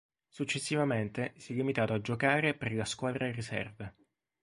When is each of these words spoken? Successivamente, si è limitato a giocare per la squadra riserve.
Successivamente, 0.29 1.33
si 1.37 1.53
è 1.53 1.55
limitato 1.55 1.93
a 1.93 2.01
giocare 2.01 2.55
per 2.55 2.73
la 2.73 2.85
squadra 2.85 3.29
riserve. 3.29 3.95